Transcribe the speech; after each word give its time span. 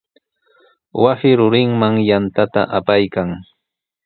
Wasi 1.03 1.29
rurinman 1.39 1.95
yantata 2.09 2.61
apaykan. 2.77 3.29